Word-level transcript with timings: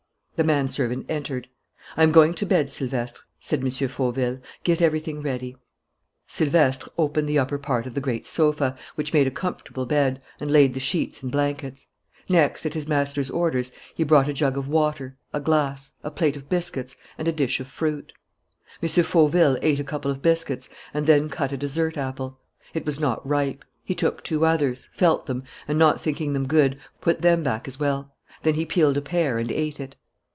The 0.37 0.47
manservant 0.47 1.05
entered. 1.07 1.49
"I 1.95 2.01
am 2.01 2.11
going 2.11 2.33
to 2.33 2.47
bed, 2.47 2.71
Silvestre," 2.71 3.21
said 3.39 3.59
M. 3.61 3.69
Fauville. 3.87 4.39
"Get 4.63 4.81
everything 4.81 5.21
ready." 5.21 5.55
Silvestre 6.25 6.89
opened 6.97 7.29
the 7.29 7.37
upper 7.37 7.59
part 7.59 7.85
of 7.85 7.93
the 7.93 8.01
great 8.01 8.25
sofa, 8.25 8.75
which 8.95 9.13
made 9.13 9.27
a 9.27 9.29
comfortable 9.29 9.85
bed, 9.85 10.19
and 10.39 10.49
laid 10.51 10.73
the 10.73 10.79
sheets 10.79 11.21
and 11.21 11.31
blankets. 11.31 11.89
Next, 12.27 12.65
at 12.65 12.73
his 12.73 12.87
master's 12.87 13.29
orders, 13.29 13.71
he 13.93 14.03
brought 14.03 14.27
a 14.27 14.33
jug 14.33 14.57
of 14.57 14.67
water, 14.67 15.15
a 15.31 15.39
glass, 15.39 15.93
a 16.03 16.09
plate 16.09 16.35
of 16.35 16.49
biscuits, 16.49 16.95
and 17.19 17.27
a 17.27 17.31
dish 17.31 17.59
of 17.59 17.67
fruit. 17.67 18.11
M. 18.81 18.87
Fauville 19.03 19.59
ate 19.61 19.79
a 19.79 19.83
couple 19.83 20.09
of 20.09 20.23
biscuits 20.23 20.69
and 20.91 21.05
then 21.05 21.29
cut 21.29 21.51
a 21.51 21.57
dessert 21.57 21.97
apple. 21.97 22.39
It 22.73 22.83
was 22.83 22.99
not 22.99 23.23
ripe. 23.27 23.63
He 23.83 23.93
took 23.93 24.23
two 24.23 24.43
others, 24.43 24.89
felt 24.91 25.27
them, 25.27 25.43
and, 25.67 25.77
not 25.77 26.01
thinking 26.01 26.33
them 26.33 26.47
good, 26.47 26.79
put 26.99 27.21
them 27.21 27.43
back 27.43 27.67
as 27.67 27.79
well. 27.79 28.15
Then 28.41 28.55
he 28.55 28.65
peeled 28.65 28.97
a 28.97 29.03
pear 29.03 29.37
and 29.37 29.51
ate 29.51 29.79
it. 29.79 29.97